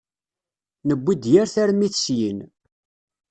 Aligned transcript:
Newwi-d 0.87 1.23
yir 1.31 1.47
tarmit 1.53 1.95
syin. 2.03 2.39